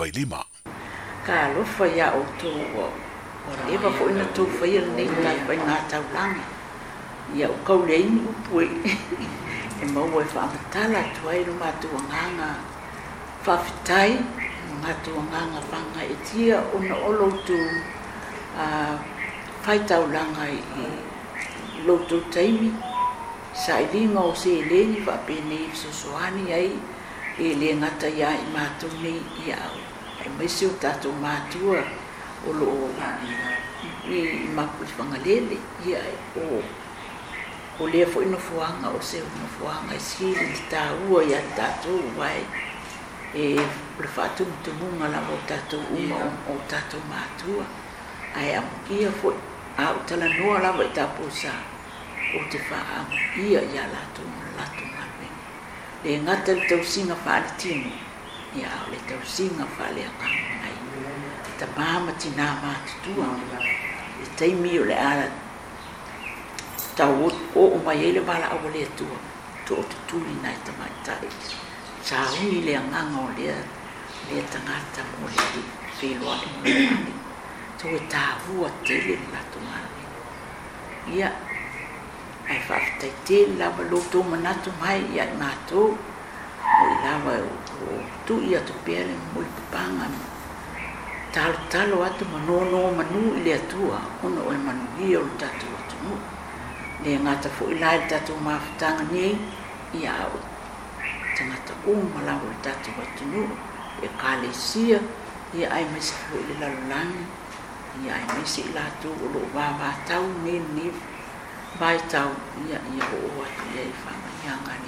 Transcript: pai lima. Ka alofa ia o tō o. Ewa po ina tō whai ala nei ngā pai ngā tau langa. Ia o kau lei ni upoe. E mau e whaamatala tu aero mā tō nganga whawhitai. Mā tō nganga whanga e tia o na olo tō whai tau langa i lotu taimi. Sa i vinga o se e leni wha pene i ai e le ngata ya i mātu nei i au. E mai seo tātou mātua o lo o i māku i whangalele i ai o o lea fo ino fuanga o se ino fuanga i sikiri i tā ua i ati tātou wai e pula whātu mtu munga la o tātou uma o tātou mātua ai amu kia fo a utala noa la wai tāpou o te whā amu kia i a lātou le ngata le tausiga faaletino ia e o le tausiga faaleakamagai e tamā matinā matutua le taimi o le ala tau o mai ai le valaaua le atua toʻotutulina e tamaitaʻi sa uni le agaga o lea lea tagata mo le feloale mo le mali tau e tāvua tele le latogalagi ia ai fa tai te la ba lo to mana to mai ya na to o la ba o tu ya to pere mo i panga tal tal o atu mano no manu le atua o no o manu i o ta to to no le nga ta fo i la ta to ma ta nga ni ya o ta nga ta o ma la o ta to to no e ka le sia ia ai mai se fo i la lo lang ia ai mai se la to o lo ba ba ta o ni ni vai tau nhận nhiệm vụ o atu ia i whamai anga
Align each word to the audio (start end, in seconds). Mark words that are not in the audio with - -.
pai 0.00 0.10
lima. 0.14 0.42
Ka 1.26 1.34
alofa 1.44 1.84
ia 1.94 2.02
o 2.18 2.22
tō 2.42 2.50
o. 2.76 2.86
Ewa 3.74 3.90
po 3.98 4.08
ina 4.08 4.24
tō 4.36 4.44
whai 4.60 4.72
ala 4.80 4.92
nei 4.96 5.08
ngā 5.12 5.32
pai 5.48 5.56
ngā 5.60 5.76
tau 5.92 6.04
langa. 6.14 6.44
Ia 7.36 7.46
o 7.52 7.56
kau 7.68 7.80
lei 7.90 8.04
ni 8.14 8.20
upoe. 8.32 8.68
E 9.80 9.86
mau 9.94 10.04
e 10.20 10.24
whaamatala 10.32 11.00
tu 11.16 11.28
aero 11.32 11.52
mā 11.60 11.68
tō 11.82 11.90
nganga 12.06 12.50
whawhitai. 13.44 14.10
Mā 14.82 14.90
tō 15.04 15.14
nganga 15.30 15.62
whanga 15.70 16.02
e 16.04 16.16
tia 16.30 16.56
o 16.76 16.80
na 16.84 16.96
olo 17.08 17.28
tō 17.48 17.58
whai 19.64 19.78
tau 19.88 20.04
langa 20.14 20.48
i 20.56 20.60
lotu 21.88 22.18
taimi. 22.34 22.68
Sa 23.66 23.78
i 23.80 23.86
vinga 23.92 24.20
o 24.20 24.34
se 24.36 24.52
e 24.60 24.68
leni 24.70 25.00
wha 25.06 25.16
pene 25.26 25.54
i 25.66 26.52
ai 26.60 26.68
e 27.40 27.54
le 27.56 27.72
ngata 27.78 28.06
ya 28.20 28.28
i 28.36 28.44
mātu 28.54 28.86
nei 29.00 29.16
i 29.46 29.52
au. 29.64 29.76
E 30.24 30.28
mai 30.36 30.48
seo 30.56 30.68
tātou 30.82 31.14
mātua 31.22 31.80
o 32.46 32.52
lo 32.58 32.68
o 32.82 32.88
i 34.12 34.20
māku 34.58 34.84
i 34.88 34.96
whangalele 34.98 35.56
i 35.88 35.94
ai 36.00 36.12
o 36.42 36.58
o 37.80 37.86
lea 37.94 38.06
fo 38.12 38.22
ino 38.26 38.38
fuanga 38.48 38.92
o 38.96 39.00
se 39.10 39.22
ino 39.28 39.48
fuanga 39.56 39.96
i 39.96 40.02
sikiri 40.08 40.44
i 40.58 40.66
tā 40.74 40.82
ua 41.08 41.22
i 41.24 41.32
ati 41.38 41.56
tātou 41.60 42.04
wai 42.20 42.36
e 43.32 43.46
pula 43.96 44.10
whātu 44.18 44.48
mtu 44.52 44.76
munga 44.82 45.08
la 45.16 45.24
o 45.36 45.40
tātou 45.52 45.96
uma 46.02 46.20
o 46.52 46.58
tātou 46.74 47.00
mātua 47.14 47.64
ai 48.44 48.52
amu 48.60 48.84
kia 48.90 49.14
fo 49.22 49.32
a 49.78 49.88
utala 50.02 50.28
noa 50.36 50.60
la 50.66 50.76
wai 50.76 50.92
tāpou 51.00 51.28
o 51.30 52.46
te 52.52 52.64
whā 52.68 52.84
amu 53.00 53.24
kia 53.32 53.64
i 53.74 53.84
a 53.84 53.88
lātou 53.96 54.38
le 56.04 56.18
ngata 56.18 56.52
le 56.52 56.66
tausiga 56.68 57.14
faaletino 57.24 57.90
ia 58.56 58.68
e 58.68 58.70
o 58.84 58.90
le 58.92 58.98
tausiga 59.08 59.64
faaleakamagai 59.76 60.78
e 61.48 61.52
tamā 61.60 61.86
matinā 62.06 62.46
matutua 62.62 63.26
le 64.20 64.26
taimi 64.38 64.72
o 64.80 64.84
le 64.88 64.96
ala 65.10 65.26
tau 66.96 67.28
o 67.60 67.78
mai 67.84 67.98
ai 68.06 68.12
le 68.16 68.20
valaaua 68.28 68.68
le 68.74 68.82
atua 68.88 69.16
toʻotutulina 69.68 70.48
e 70.56 70.58
tamaitaʻi 70.66 71.28
sa 72.08 72.16
uni 72.40 72.58
le 72.66 72.72
agaga 72.82 73.16
o 73.28 73.30
lea 73.38 73.58
lea 74.28 74.44
tagata 74.52 75.02
mo 75.20 75.26
le 75.36 75.42
feloale 75.98 76.46
mo 76.54 76.60
le 76.64 76.78
mali 76.90 77.14
tau 77.78 77.88
e 77.98 78.00
tāvua 78.14 78.68
tele 78.86 79.14
le 79.20 79.26
latogalagi 79.34 80.04
ia 81.16 81.28
ai 82.50 82.58
fa 82.68 82.78
tai 83.00 83.10
te 83.26 83.38
la 83.58 83.66
ba 83.76 83.82
lo 83.90 83.98
to 84.12 84.18
mana 84.30 84.52
to 84.64 84.70
mai 84.80 85.00
ya 85.16 85.24
na 85.40 85.48
to 85.68 85.80
o 86.82 86.84
la 87.04 87.12
ba 87.24 87.34
o 87.90 87.92
tu 88.26 88.34
ya 88.52 88.60
to 88.68 88.74
pere 88.84 89.14
mo 89.32 89.40
i 89.40 89.50
panga 89.72 90.06
tal 91.34 91.52
tal 91.72 91.88
o 91.94 91.98
atu 92.08 92.24
mano 92.32 92.56
no 92.72 92.80
manu 92.98 93.20
le 93.44 93.52
atua 93.60 93.98
o 94.24 94.28
no 94.34 94.40
o 94.50 94.54
manu 94.66 94.84
i 95.06 95.08
o 95.20 95.22
ta 95.40 95.48
to 95.60 95.68
to 95.88 95.96
no 96.04 96.12
le 97.02 97.12
nga 97.24 97.32
ta 97.42 97.48
fo 97.56 97.64
i 97.74 97.76
la 97.82 97.90
ta 98.10 98.16
to 98.26 98.34
ma 98.46 98.54
ta 98.80 98.88
nga 98.96 99.04
ni 99.12 99.26
ya 100.02 100.14
o 100.34 100.38
ta 101.36 101.42
nga 101.48 101.56
ta 101.66 101.72
o 101.90 101.94
ma 102.12 102.18
la 102.28 102.34
o 102.46 102.50
ta 102.64 102.70
to 102.82 102.90
to 103.16 103.22
no 103.32 103.42
e 104.06 104.08
ka 104.20 104.30
le 104.42 104.50
sia 104.66 104.98
ia 105.58 105.66
ai 105.76 105.84
mai 105.92 106.02
se 106.08 106.14
fo 106.24 106.34
i 106.50 106.52
la 106.60 106.66
lo 106.74 106.82
lang 106.92 107.12
ia 108.02 108.10
ai 108.18 108.24
mai 108.34 108.44
se 108.54 108.62
la 108.76 108.84
to 109.00 109.08
o 109.24 109.26
lo 109.34 109.42
ba 109.54 109.66
ba 109.80 109.88
ta 110.06 110.14
o 110.26 110.28
ni 110.44 110.54
ni 110.76 110.86
vai 111.78 111.98
tau 112.12 112.30
nhận 112.68 112.82
nhiệm 112.96 113.06
vụ 113.12 113.28
o 113.38 113.44
atu 113.44 113.64
ia 113.76 113.82
i 113.84 113.90
whamai 114.44 114.50
anga 114.74 114.80